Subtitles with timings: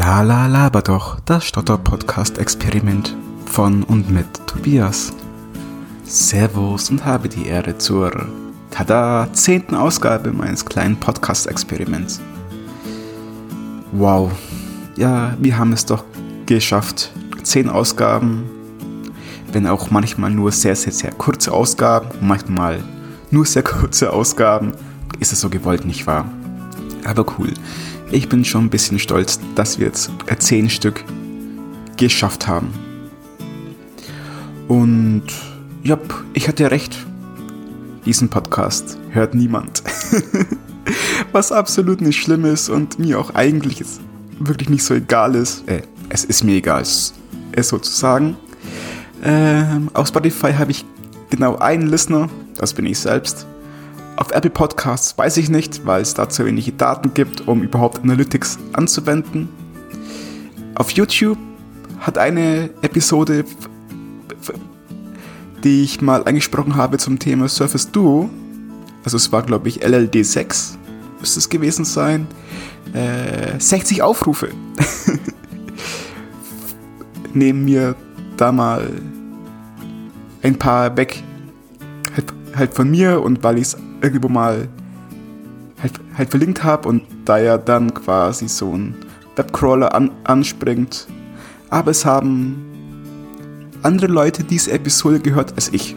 [0.00, 3.14] La la laber doch, das Stotter-Podcast-Experiment
[3.44, 5.12] von und mit Tobias.
[6.04, 8.10] Servus und habe die Ehre zur,
[8.70, 12.18] tada, zehnten Ausgabe meines kleinen Podcast-Experiments.
[13.92, 14.32] Wow,
[14.96, 16.04] ja, wir haben es doch
[16.46, 17.12] geschafft.
[17.42, 18.44] Zehn Ausgaben,
[19.52, 22.82] wenn auch manchmal nur sehr, sehr, sehr kurze Ausgaben, manchmal
[23.30, 24.72] nur sehr kurze Ausgaben,
[25.18, 26.24] ist es so gewollt, nicht wahr?
[27.04, 27.52] Aber cool.
[28.10, 31.04] Ich bin schon ein bisschen stolz, dass wir jetzt zehn Stück
[31.96, 32.72] geschafft haben.
[34.68, 35.24] Und
[35.82, 35.98] ja,
[36.32, 36.96] ich hatte recht.
[38.04, 39.82] Diesen Podcast hört niemand.
[41.32, 43.84] Was absolut nicht schlimm ist und mir auch eigentlich
[44.38, 45.68] wirklich nicht so egal ist.
[45.68, 47.14] Äh, es ist mir egal, es,
[47.52, 48.36] es sozusagen.
[49.22, 50.84] Ähm, auf Spotify habe ich
[51.28, 53.46] genau einen Listener, das bin ich selbst.
[54.20, 58.02] Auf Apple Podcasts weiß ich nicht, weil es da zu wenige Daten gibt, um überhaupt
[58.02, 59.48] Analytics anzuwenden.
[60.74, 61.38] Auf YouTube
[62.00, 63.46] hat eine Episode,
[65.64, 68.28] die ich mal angesprochen habe zum Thema Surface Duo,
[69.04, 70.76] also es war glaube ich LLD 6,
[71.18, 72.26] müsste es gewesen sein,
[72.92, 74.50] äh, 60 Aufrufe.
[77.32, 77.96] Nehmen mir
[78.36, 78.86] da mal
[80.42, 81.22] ein paar weg
[82.14, 84.68] halt, halt von mir und weil ich es irgendwo mal
[85.82, 88.94] halt, halt verlinkt habe und da ja dann quasi so ein
[89.36, 91.06] Webcrawler an, anspringt.
[91.70, 92.64] Aber es haben
[93.82, 95.96] andere Leute diese Episode gehört als ich.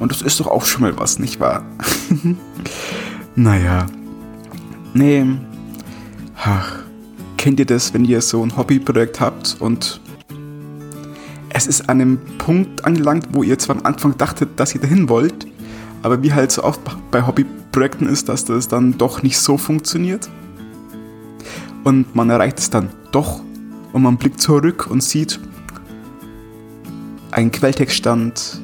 [0.00, 1.64] Und das ist doch auch schon mal was, nicht wahr?
[3.36, 3.86] naja.
[4.94, 5.24] Nee.
[6.36, 6.80] Ach.
[7.36, 10.00] Kennt ihr das, wenn ihr so ein Hobbyprojekt habt und
[11.48, 15.08] es ist an einem Punkt angelangt, wo ihr zwar am Anfang dachtet, dass ihr dahin
[15.08, 15.46] wollt,
[16.02, 20.28] aber wie halt so oft bei Hobbyprojekten ist, dass das dann doch nicht so funktioniert.
[21.84, 23.40] Und man erreicht es dann doch
[23.92, 25.40] und man blickt zurück und sieht
[27.30, 28.60] einen Quelltextstand,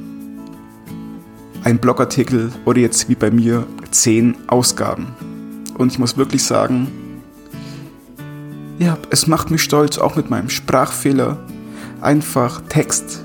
[1.65, 5.09] ein Blogartikel oder jetzt wie bei mir zehn Ausgaben.
[5.77, 6.89] Und ich muss wirklich sagen,
[8.79, 11.39] ja, es macht mich stolz, auch mit meinem Sprachfehler
[12.01, 13.25] einfach Text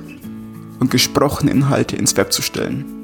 [0.80, 3.03] und gesprochene Inhalte ins Web zu stellen.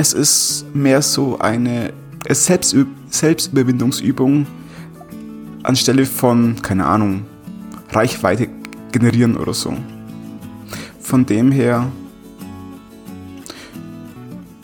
[0.00, 1.92] Es ist mehr so eine
[2.30, 4.46] Selbstü Selbstüberwindungsübung
[5.64, 7.26] anstelle von, keine Ahnung,
[7.90, 8.48] Reichweite
[8.92, 9.76] generieren oder so.
[11.00, 11.90] Von dem her,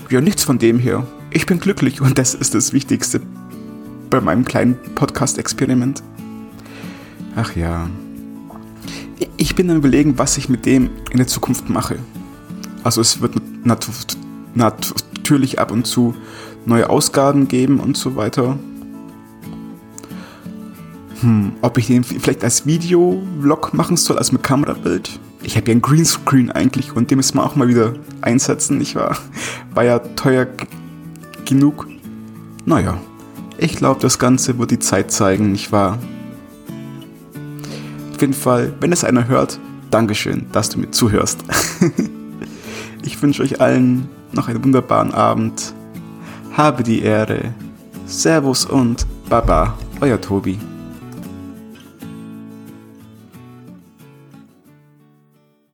[0.08, 1.04] ja, nichts von dem her.
[1.32, 3.20] Ich bin glücklich und das ist das Wichtigste
[4.10, 6.04] bei meinem kleinen Podcast-Experiment.
[7.34, 7.90] Ach ja.
[9.36, 11.98] Ich bin am überlegen, was ich mit dem in der Zukunft mache.
[12.84, 13.34] Also es wird
[13.64, 13.88] nat
[14.54, 14.94] nat
[15.24, 16.14] natürlich ab und zu
[16.66, 18.58] neue Ausgaben geben und so weiter.
[21.20, 25.18] Hm, ob ich den vielleicht als Video-Vlog machen soll, also mit Kamerabild.
[25.42, 28.96] Ich habe ja ein Greenscreen eigentlich und den müssen wir auch mal wieder einsetzen, nicht
[28.96, 29.16] wahr?
[29.74, 30.46] War ja teuer
[31.46, 31.86] genug.
[32.66, 32.98] Naja,
[33.56, 35.98] ich glaube, das Ganze wird die Zeit zeigen, nicht wahr?
[38.12, 39.58] Auf jeden Fall, wenn es einer hört,
[39.90, 41.44] Dankeschön, dass du mir zuhörst.
[43.04, 45.74] ich wünsche euch allen noch einen wunderbaren Abend.
[46.56, 47.54] Habe die Ehre.
[48.06, 50.58] Servus und Baba, euer Tobi.